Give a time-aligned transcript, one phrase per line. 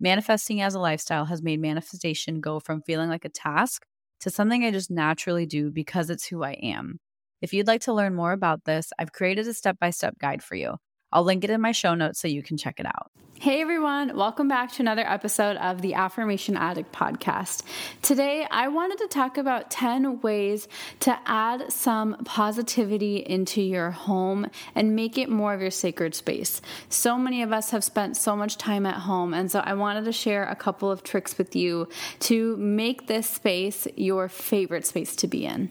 [0.00, 3.84] Manifesting as a lifestyle has made manifestation go from feeling like a task
[4.20, 6.98] to something I just naturally do because it's who I am.
[7.42, 10.42] If you'd like to learn more about this, I've created a step by step guide
[10.42, 10.76] for you.
[11.12, 13.10] I'll link it in my show notes so you can check it out.
[13.38, 17.64] Hey everyone, welcome back to another episode of the Affirmation Addict podcast.
[18.00, 20.66] Today, I wanted to talk about 10 ways
[21.00, 26.62] to add some positivity into your home and make it more of your sacred space.
[26.88, 30.06] So many of us have spent so much time at home, and so I wanted
[30.06, 31.90] to share a couple of tricks with you
[32.20, 35.70] to make this space your favorite space to be in.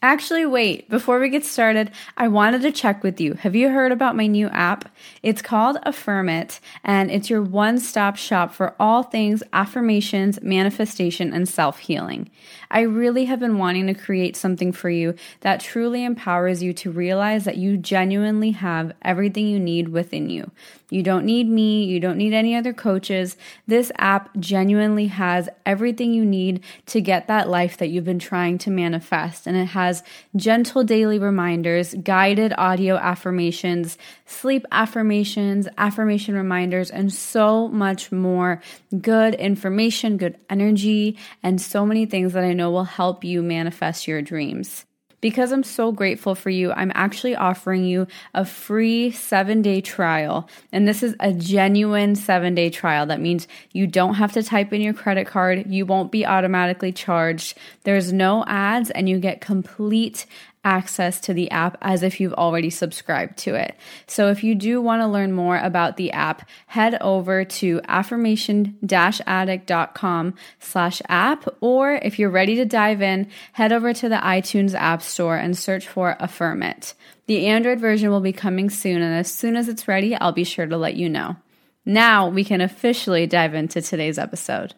[0.00, 3.34] Actually, wait, before we get started, I wanted to check with you.
[3.34, 4.88] Have you heard about my new app?
[5.24, 11.32] It's called Affirm It, and it's your one stop shop for all things affirmations, manifestation,
[11.32, 12.30] and self healing.
[12.70, 16.92] I really have been wanting to create something for you that truly empowers you to
[16.92, 20.52] realize that you genuinely have everything you need within you.
[20.90, 21.84] You don't need me.
[21.84, 23.36] You don't need any other coaches.
[23.66, 28.56] This app genuinely has everything you need to get that life that you've been trying
[28.58, 29.46] to manifest.
[29.46, 30.02] And it has
[30.34, 38.62] gentle daily reminders, guided audio affirmations, sleep affirmations, affirmation reminders, and so much more
[38.98, 44.08] good information, good energy, and so many things that I know will help you manifest
[44.08, 44.86] your dreams.
[45.20, 50.48] Because I'm so grateful for you, I'm actually offering you a free seven day trial.
[50.70, 53.06] And this is a genuine seven day trial.
[53.06, 56.92] That means you don't have to type in your credit card, you won't be automatically
[56.92, 57.58] charged.
[57.84, 60.26] There's no ads, and you get complete
[60.64, 63.74] access to the app as if you've already subscribed to it.
[64.06, 70.34] So if you do want to learn more about the app, head over to affirmation-addict.com
[70.60, 75.02] slash app, or if you're ready to dive in, head over to the iTunes App
[75.02, 76.94] Store and search for Affirm It.
[77.26, 80.44] The Android version will be coming soon, and as soon as it's ready, I'll be
[80.44, 81.36] sure to let you know.
[81.84, 84.74] Now we can officially dive into today's episode.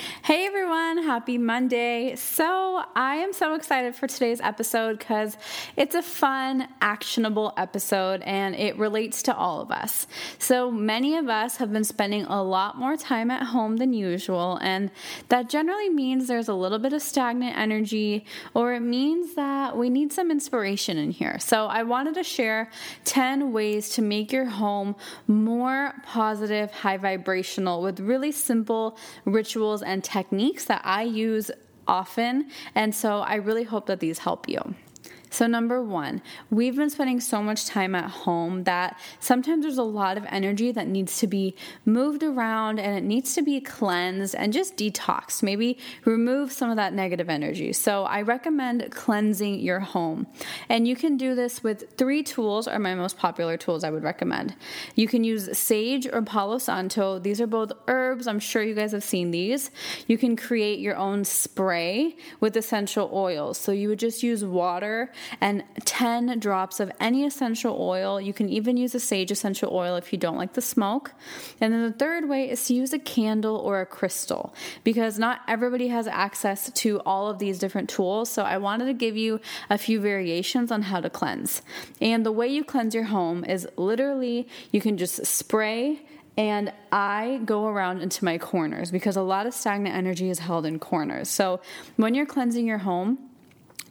[0.00, 2.16] Hey everyone, happy Monday.
[2.16, 5.36] So, I am so excited for today's episode because
[5.76, 10.06] it's a fun, actionable episode and it relates to all of us.
[10.38, 14.58] So, many of us have been spending a lot more time at home than usual,
[14.62, 14.90] and
[15.28, 18.24] that generally means there's a little bit of stagnant energy
[18.54, 21.38] or it means that we need some inspiration in here.
[21.40, 22.70] So, I wanted to share
[23.04, 24.96] 10 ways to make your home
[25.26, 31.50] more positive, high vibrational with really simple rituals and techniques that I use
[31.86, 32.50] often.
[32.74, 34.74] And so I really hope that these help you.
[35.32, 39.84] So, number one, we've been spending so much time at home that sometimes there's a
[39.84, 41.54] lot of energy that needs to be
[41.84, 45.44] moved around and it needs to be cleansed and just detoxed.
[45.44, 47.72] Maybe remove some of that negative energy.
[47.72, 50.26] So, I recommend cleansing your home.
[50.68, 54.02] And you can do this with three tools, are my most popular tools I would
[54.02, 54.56] recommend.
[54.96, 57.20] You can use sage or palo santo.
[57.20, 58.26] These are both herbs.
[58.26, 59.70] I'm sure you guys have seen these.
[60.08, 63.58] You can create your own spray with essential oils.
[63.58, 68.20] So, you would just use water and 10 drops of any essential oil.
[68.20, 71.12] You can even use a sage essential oil if you don't like the smoke.
[71.60, 74.54] And then the third way is to use a candle or a crystal
[74.84, 78.30] because not everybody has access to all of these different tools.
[78.30, 81.62] So I wanted to give you a few variations on how to cleanse.
[82.00, 86.02] And the way you cleanse your home is literally you can just spray
[86.36, 90.64] and I go around into my corners because a lot of stagnant energy is held
[90.64, 91.28] in corners.
[91.28, 91.60] So
[91.96, 93.29] when you're cleansing your home,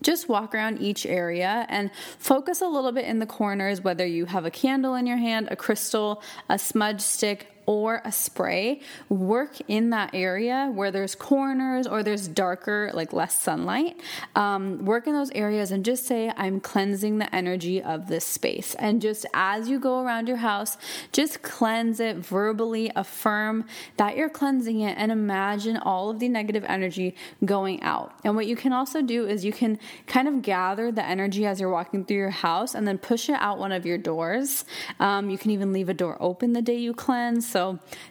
[0.02, 4.26] just walk around each area and focus a little bit in the corners, whether you
[4.26, 9.58] have a candle in your hand, a crystal, a smudge stick, or a spray, work
[9.68, 13.96] in that area where there's corners or there's darker, like less sunlight.
[14.36, 18.74] Um, work in those areas and just say, I'm cleansing the energy of this space.
[18.80, 20.78] And just as you go around your house,
[21.12, 23.66] just cleanse it verbally, affirm
[23.98, 28.14] that you're cleansing it, and imagine all of the negative energy going out.
[28.24, 29.78] And what you can also do is you can
[30.08, 33.38] kind of gather the energy as you're walking through your house and then push it
[33.40, 34.66] out one of your doors.
[35.00, 37.48] Um, you can even leave a door open the day you cleanse.
[37.48, 37.59] So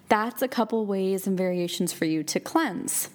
[0.08, 3.08] that's a couple ways and variations for you to cleanse.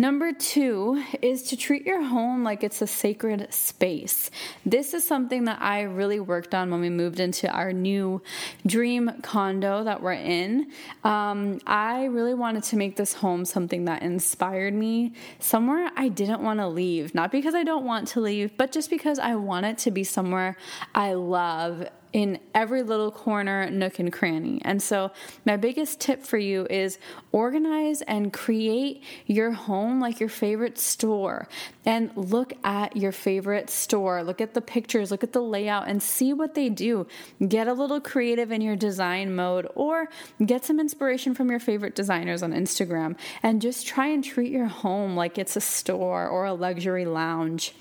[0.00, 4.30] Number two is to treat your home like it's a sacred space.
[4.64, 8.22] This is something that I really worked on when we moved into our new
[8.66, 10.70] dream condo that we're in.
[11.04, 16.40] Um, I really wanted to make this home something that inspired me, somewhere I didn't
[16.40, 17.14] want to leave.
[17.14, 20.04] Not because I don't want to leave, but just because I want it to be
[20.04, 20.56] somewhere
[20.94, 24.60] I love in every little corner, nook, and cranny.
[24.64, 25.12] And so,
[25.44, 26.98] my biggest tip for you is
[27.32, 31.48] organize and create your home like your favorite store.
[31.84, 36.02] And look at your favorite store, look at the pictures, look at the layout, and
[36.02, 37.06] see what they do.
[37.46, 40.08] Get a little creative in your design mode, or
[40.44, 44.66] get some inspiration from your favorite designers on Instagram, and just try and treat your
[44.66, 47.74] home like it's a store or a luxury lounge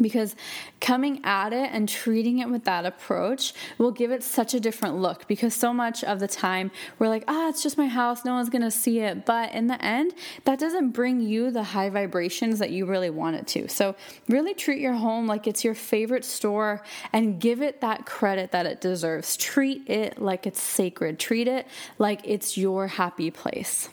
[0.00, 0.34] because
[0.80, 4.96] coming at it and treating it with that approach will give it such a different
[4.96, 5.28] look.
[5.28, 8.24] Because so much of the time we're like ah it's just my house.
[8.24, 9.26] No one's going to see it.
[9.26, 10.12] But in the end
[10.44, 13.68] that doesn't bring you the high vibrations that you really want it to.
[13.68, 13.94] So
[14.28, 18.66] really treat your home like it's your favorite store and give it that credit that
[18.66, 19.36] it deserves.
[19.36, 21.18] Treat it like it's sacred.
[21.18, 21.66] Treat it
[21.98, 23.88] like it's your happy place.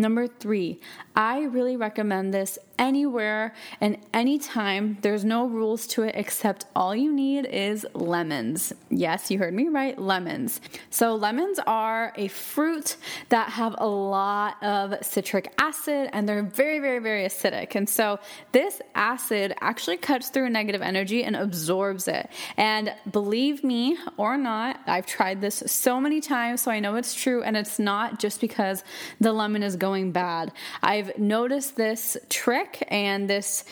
[0.00, 0.80] Number three,
[1.16, 4.98] I really recommend this anywhere and anytime.
[5.02, 8.72] There's no rules to it except all you need is lemons.
[8.88, 10.60] Yes, you heard me right, lemons.
[10.90, 12.96] So, lemons are a fruit
[13.28, 17.74] that have a lot of citric acid and they're very, very, very acidic.
[17.74, 18.18] And so,
[18.52, 22.30] this acid actually cuts through negative energy and absorbs it.
[22.56, 27.14] And believe me or not, I've tried this so many times, so I know it's
[27.14, 27.42] true.
[27.42, 28.84] And it's not just because
[29.20, 30.52] the lemon is going bad.
[30.82, 33.64] I've noticed this trick and this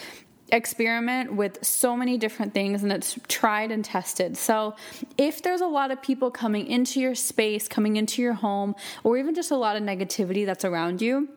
[0.52, 4.36] experiment with so many different things and it's tried and tested.
[4.36, 4.76] So,
[5.18, 9.18] if there's a lot of people coming into your space, coming into your home, or
[9.18, 11.28] even just a lot of negativity that's around you,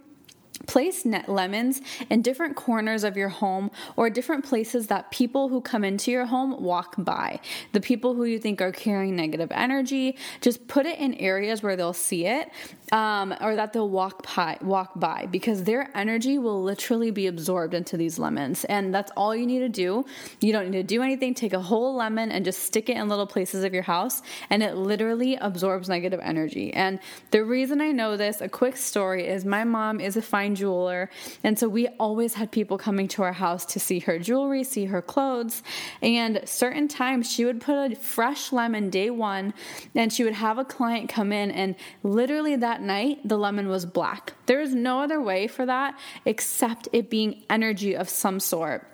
[0.70, 5.84] Place lemons in different corners of your home or different places that people who come
[5.84, 7.40] into your home walk by.
[7.72, 11.76] The people who you think are carrying negative energy, just put it in areas where
[11.76, 12.52] they'll see it
[12.92, 17.74] um, or that they'll walk by, walk by because their energy will literally be absorbed
[17.74, 18.66] into these lemons.
[18.66, 20.06] And that's all you need to do.
[20.42, 21.34] You don't need to do anything.
[21.34, 24.62] Take a whole lemon and just stick it in little places of your house, and
[24.62, 26.74] it literally absorbs negative energy.
[26.74, 27.00] And
[27.32, 30.56] the reason I know this, a quick story, is my mom is a fine fine
[30.60, 31.10] jeweler.
[31.44, 34.86] And so we always had people coming to our house to see her jewelry, see
[34.86, 35.64] her clothes.
[36.02, 39.54] And certain times she would put a fresh lemon day one
[39.96, 43.86] and she would have a client come in and literally that night the lemon was
[43.86, 44.34] black.
[44.46, 48.89] There is no other way for that except it being energy of some sort.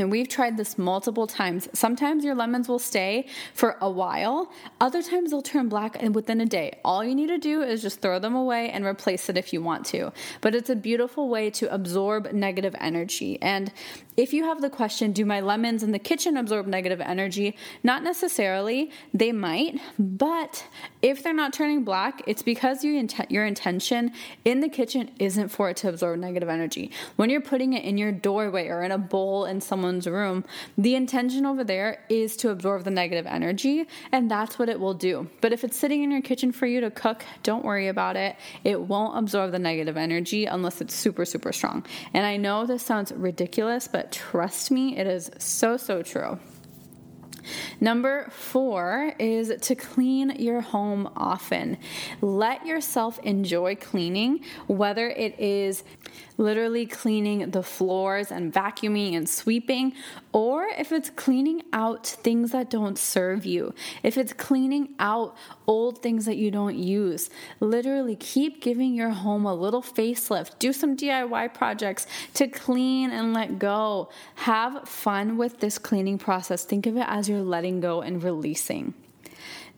[0.00, 1.68] And we've tried this multiple times.
[1.72, 4.50] Sometimes your lemons will stay for a while,
[4.80, 6.78] other times they'll turn black and within a day.
[6.84, 9.62] All you need to do is just throw them away and replace it if you
[9.62, 10.12] want to.
[10.40, 13.38] But it's a beautiful way to absorb negative energy.
[13.42, 13.72] And
[14.20, 17.56] if you have the question, do my lemons in the kitchen absorb negative energy?
[17.82, 18.90] Not necessarily.
[19.14, 20.66] They might, but
[21.00, 24.12] if they're not turning black, it's because your, int- your intention
[24.44, 26.92] in the kitchen isn't for it to absorb negative energy.
[27.16, 30.44] When you're putting it in your doorway or in a bowl in someone's room,
[30.76, 34.92] the intention over there is to absorb the negative energy, and that's what it will
[34.92, 35.30] do.
[35.40, 38.36] But if it's sitting in your kitchen for you to cook, don't worry about it.
[38.64, 41.86] It won't absorb the negative energy unless it's super, super strong.
[42.12, 46.38] And I know this sounds ridiculous, but trust me, it is so, so true.
[47.80, 51.78] Number four is to clean your home often.
[52.20, 55.82] Let yourself enjoy cleaning, whether it is
[56.40, 59.92] literally cleaning the floors and vacuuming and sweeping,
[60.32, 66.02] or if it's cleaning out things that don't serve you, if it's cleaning out old
[66.02, 67.28] things that you don't use.
[67.60, 70.58] Literally keep giving your home a little facelift.
[70.58, 74.08] Do some DIY projects to clean and let go.
[74.36, 76.64] Have fun with this cleaning process.
[76.64, 78.94] Think of it as you're letting go and releasing.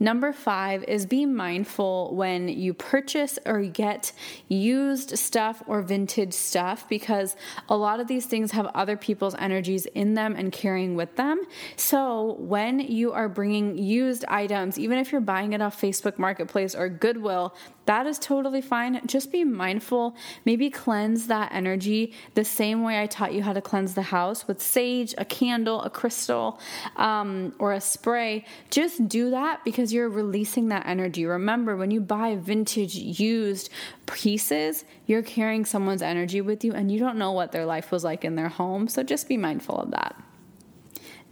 [0.03, 4.11] Number five is be mindful when you purchase or get
[4.49, 7.37] used stuff or vintage stuff because
[7.69, 11.41] a lot of these things have other people's energies in them and carrying with them.
[11.77, 16.75] So when you are bringing used items, even if you're buying it off Facebook Marketplace
[16.75, 17.55] or Goodwill,
[17.87, 19.01] that is totally fine.
[19.07, 20.17] Just be mindful.
[20.45, 24.47] Maybe cleanse that energy the same way I taught you how to cleanse the house
[24.47, 26.61] with sage, a candle, a crystal,
[26.97, 28.45] um, or a spray.
[28.71, 31.25] Just do that you're releasing that energy.
[31.25, 33.71] Remember, when you buy vintage, used
[34.07, 38.05] pieces, you're carrying someone's energy with you and you don't know what their life was
[38.05, 38.89] like in their home.
[38.89, 40.17] So just be mindful of that.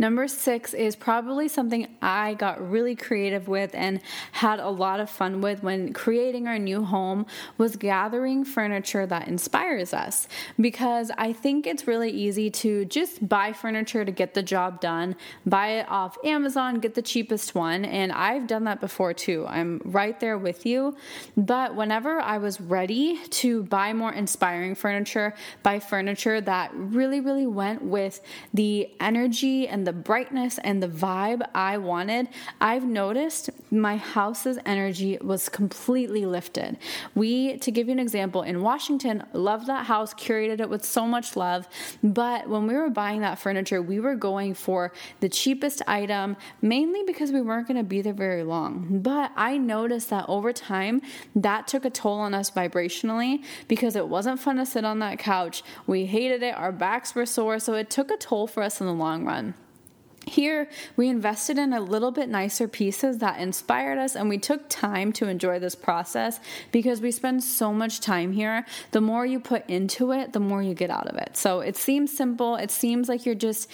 [0.01, 4.01] Number six is probably something I got really creative with and
[4.33, 7.27] had a lot of fun with when creating our new home
[7.59, 10.27] was gathering furniture that inspires us.
[10.59, 15.17] Because I think it's really easy to just buy furniture to get the job done,
[15.45, 17.85] buy it off Amazon, get the cheapest one.
[17.85, 19.45] And I've done that before too.
[19.47, 20.97] I'm right there with you.
[21.37, 27.47] But whenever I was ready to buy more inspiring furniture, buy furniture that really, really
[27.47, 28.23] went with
[28.55, 32.29] the energy and the the brightness and the vibe I wanted,
[32.61, 36.79] I've noticed my house's energy was completely lifted.
[37.17, 41.09] We, to give you an example, in Washington, loved that house, curated it with so
[41.09, 41.67] much love.
[42.05, 47.03] But when we were buying that furniture, we were going for the cheapest item, mainly
[47.03, 49.01] because we weren't going to be there very long.
[49.03, 51.03] But I noticed that over time,
[51.35, 55.19] that took a toll on us vibrationally because it wasn't fun to sit on that
[55.19, 55.65] couch.
[55.89, 58.87] We hated it, our backs were sore, so it took a toll for us in
[58.87, 59.55] the long run.
[60.27, 64.69] Here, we invested in a little bit nicer pieces that inspired us, and we took
[64.69, 66.39] time to enjoy this process
[66.73, 68.67] because we spend so much time here.
[68.91, 71.37] The more you put into it, the more you get out of it.
[71.39, 73.69] So it seems simple, it seems like you're just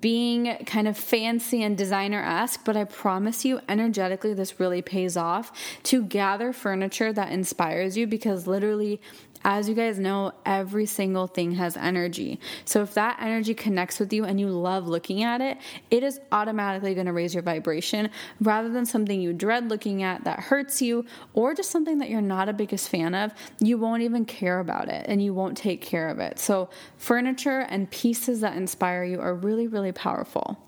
[0.00, 5.18] being kind of fancy and designer esque, but I promise you, energetically, this really pays
[5.18, 5.52] off
[5.84, 9.00] to gather furniture that inspires you because literally
[9.44, 12.38] as you guys know, every single thing has energy.
[12.64, 15.58] So if that energy connects with you and you love looking at it,
[15.90, 20.24] it is automatically going to raise your vibration rather than something you dread looking at
[20.24, 23.32] that hurts you or just something that you're not a biggest fan of.
[23.60, 26.38] You won't even care about it and you won't take care of it.
[26.38, 30.58] So furniture and pieces that inspire you are really, really powerful.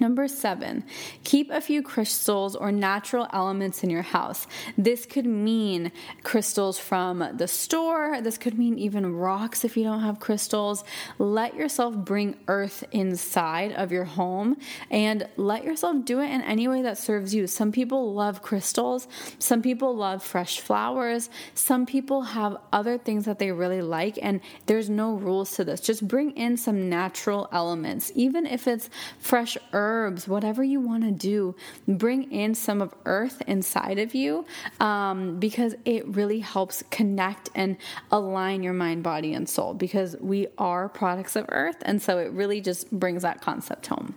[0.00, 0.84] Number seven,
[1.24, 4.46] keep a few crystals or natural elements in your house.
[4.76, 8.20] This could mean crystals from the store.
[8.20, 10.84] This could mean even rocks if you don't have crystals.
[11.18, 14.56] Let yourself bring earth inside of your home
[14.90, 17.46] and let yourself do it in any way that serves you.
[17.46, 19.08] Some people love crystals.
[19.38, 21.30] Some people love fresh flowers.
[21.54, 25.80] Some people have other things that they really like, and there's no rules to this.
[25.80, 31.04] Just bring in some natural elements, even if it's fresh earth herbs, whatever you want
[31.04, 31.54] to do,
[31.86, 34.44] bring in some of earth inside of you
[34.80, 37.76] um, because it really helps connect and
[38.10, 41.76] align your mind, body, and soul because we are products of earth.
[41.82, 44.14] And so it really just brings that concept home.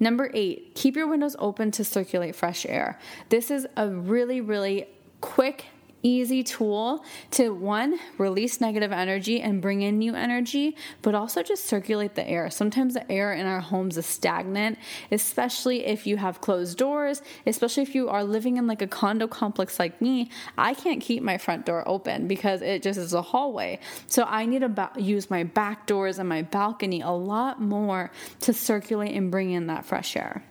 [0.00, 2.98] Number eight, keep your windows open to circulate fresh air.
[3.28, 4.86] This is a really, really
[5.20, 5.66] quick
[6.02, 11.64] easy tool to one, release negative energy and bring in new energy, but also just
[11.64, 12.50] circulate the air.
[12.50, 14.78] Sometimes the air in our homes is stagnant,
[15.10, 19.26] especially if you have closed doors, especially if you are living in like a condo
[19.26, 20.30] complex like me.
[20.56, 23.80] I can't keep my front door open because it just is a hallway.
[24.06, 28.10] So I need to ba- use my back doors and my balcony a lot more
[28.40, 30.42] to circulate and bring in that fresh air.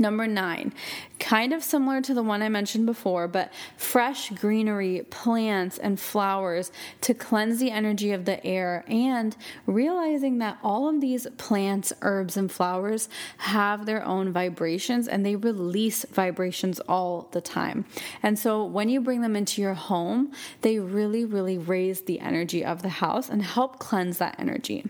[0.00, 0.72] Number nine,
[1.18, 6.70] kind of similar to the one I mentioned before, but fresh greenery, plants, and flowers
[7.00, 9.36] to cleanse the energy of the air, and
[9.66, 15.34] realizing that all of these plants, herbs, and flowers have their own vibrations and they
[15.34, 17.84] release vibrations all the time.
[18.22, 22.64] And so when you bring them into your home, they really, really raise the energy
[22.64, 24.84] of the house and help cleanse that energy.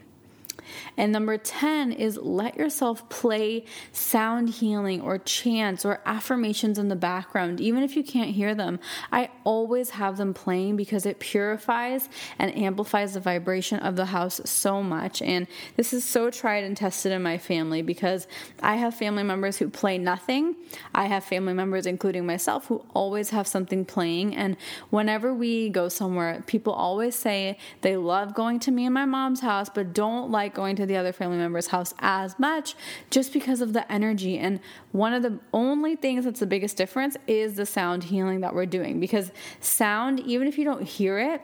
[0.97, 6.97] And number 10 is let yourself play sound healing or chants or affirmations in the
[6.97, 8.79] background, even if you can't hear them.
[9.13, 12.09] I always have them playing because it purifies
[12.39, 15.23] and amplifies the vibration of the house so much.
[15.23, 15.47] And
[15.77, 18.27] this is so tried and tested in my family because
[18.63, 20.57] I have family members who play nothing.
[20.95, 24.37] I have family members, including myself, who always have something playing.
[24.37, 24.57] And
[24.91, 29.41] whenever we go somewhere, people always say they love going to me and my mom's
[29.41, 32.75] house, but don't like going to the other family member's house as much
[33.11, 34.37] just because of the energy.
[34.39, 34.59] And
[34.91, 38.67] one of the only things that's the biggest difference is the sound healing that we're
[38.67, 41.41] doing because sound, even if you don't hear it,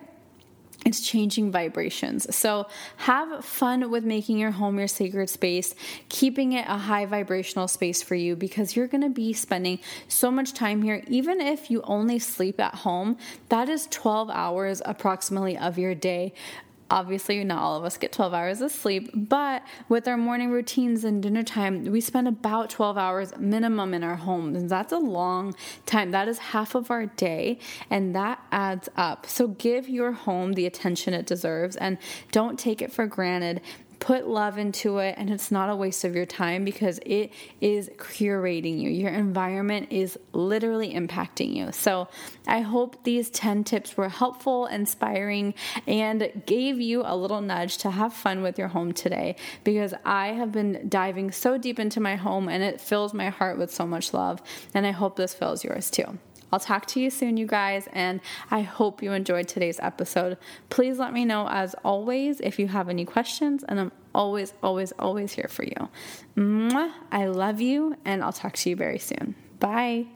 [0.85, 2.35] it's changing vibrations.
[2.35, 2.67] So
[2.97, 5.77] have fun with making your home your sacred space,
[6.09, 9.79] keeping it a high vibrational space for you because you're going to be spending
[10.09, 11.03] so much time here.
[11.07, 13.17] Even if you only sleep at home,
[13.49, 16.35] that is 12 hours approximately of your day
[16.91, 21.05] obviously not all of us get 12 hours of sleep but with our morning routines
[21.05, 24.99] and dinner time we spend about 12 hours minimum in our homes and that's a
[24.99, 25.55] long
[25.87, 26.11] time.
[26.11, 27.59] That is half of our day
[27.91, 29.27] and that adds up.
[29.27, 31.99] So give your home the attention it deserves and
[32.33, 33.61] don't take it for granted
[34.05, 37.33] put love into it and it's not a waste of your time because it
[37.63, 38.91] is curating you.
[38.91, 41.73] Your environment is literally impacting you.
[41.73, 42.09] So,
[42.47, 45.55] I hope these 10 tips were helpful, inspiring,
[45.87, 50.29] and gave you a little nudge to have fun with your home today because I
[50.29, 53.87] have been diving so deep into my home and it fills my heart with so
[53.87, 54.43] much love.
[54.75, 56.19] And I hope this fills yours too.
[56.53, 58.21] I'll talk to you soon, you guys, and
[58.51, 60.39] I hope you enjoyed today's episode.
[60.71, 64.93] Please let me know, as always, if you have any questions, and I'm always, always,
[64.99, 65.89] always here for you.
[66.37, 69.35] Mwah, I love you, and I'll talk to you very soon.
[69.59, 70.07] Bye.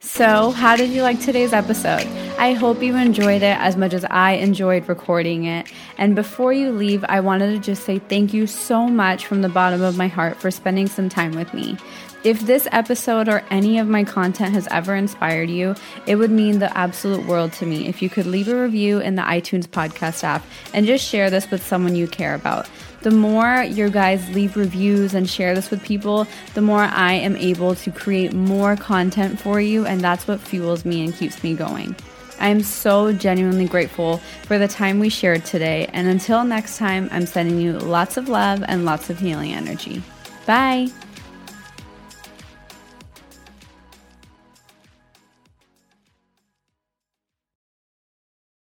[0.00, 2.06] So, how did you like today's episode?
[2.36, 5.70] I hope you enjoyed it as much as I enjoyed recording it.
[5.96, 9.48] And before you leave, I wanted to just say thank you so much from the
[9.48, 11.76] bottom of my heart for spending some time with me.
[12.24, 15.74] If this episode or any of my content has ever inspired you,
[16.06, 19.16] it would mean the absolute world to me if you could leave a review in
[19.16, 22.68] the iTunes podcast app and just share this with someone you care about.
[23.00, 27.34] The more your guys leave reviews and share this with people, the more I am
[27.34, 31.54] able to create more content for you, and that's what fuels me and keeps me
[31.54, 31.96] going.
[32.38, 37.08] I am so genuinely grateful for the time we shared today, and until next time,
[37.10, 40.00] I'm sending you lots of love and lots of healing energy.
[40.46, 40.88] Bye.